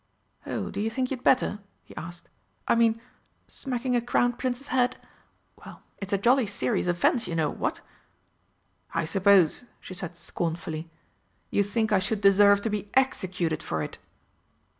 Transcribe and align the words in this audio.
"Oh, 0.47 0.71
do 0.71 0.81
you 0.81 0.89
think 0.89 1.11
you'd 1.11 1.23
better?" 1.23 1.59
he 1.83 1.95
asked. 1.95 2.27
"I 2.67 2.73
mean 2.73 2.99
smacking 3.45 3.95
a 3.95 4.01
Crown 4.01 4.33
Prince's 4.33 4.69
head 4.69 4.97
well, 5.63 5.83
it's 5.99 6.11
a 6.11 6.17
jolly 6.17 6.47
serious 6.47 6.87
offence, 6.87 7.27
you 7.27 7.35
know 7.35 7.51
what?" 7.51 7.81
"I 8.95 9.05
suppose," 9.05 9.65
she 9.79 9.93
said 9.93 10.15
scornfully, 10.17 10.89
"you 11.51 11.63
think 11.63 11.91
I 11.91 11.99
should 11.99 12.19
deserve 12.19 12.63
to 12.63 12.69
be 12.71 12.89
executed 12.95 13.61
for 13.61 13.83
it." 13.83 13.99